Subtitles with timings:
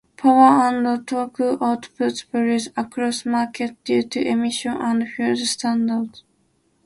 [0.17, 6.23] Power and torque outputs varied across markets due to emission and fuel standards.